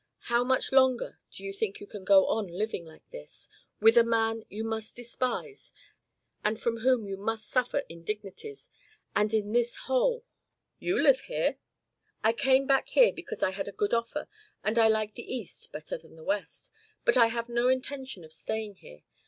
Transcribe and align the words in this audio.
How 0.33 0.43
much 0.43 0.71
longer 0.71 1.19
do 1.31 1.43
you 1.43 1.53
think 1.53 1.79
you 1.79 1.85
can 1.85 2.03
go 2.03 2.25
on 2.25 2.47
living 2.47 2.83
like 2.83 3.07
this? 3.11 3.47
with 3.79 3.97
a 3.97 4.03
man 4.03 4.43
you 4.49 4.63
must 4.63 4.95
despise 4.95 5.73
and 6.43 6.59
from 6.59 6.77
whom 6.77 7.05
you 7.05 7.17
must 7.17 7.47
suffer 7.47 7.83
indignities 7.87 8.71
and 9.15 9.31
in 9.31 9.51
this 9.51 9.75
hole" 9.85 10.25
"You 10.79 10.99
live 10.99 11.19
here" 11.25 11.59
"I 12.23 12.33
came 12.33 12.65
back 12.65 12.87
here 12.89 13.13
because 13.13 13.43
I 13.43 13.51
had 13.51 13.67
a 13.67 13.71
good 13.71 13.93
offer 13.93 14.27
and 14.63 14.79
I 14.79 14.87
like 14.87 15.13
the 15.13 15.35
East 15.35 15.71
better 15.71 15.99
than 15.99 16.15
the 16.15 16.23
West, 16.23 16.71
but 17.05 17.15
I 17.15 17.27
have 17.27 17.47
no 17.47 17.67
intention 17.69 18.23
of 18.23 18.33
staying 18.33 18.77
here. 18.77 19.03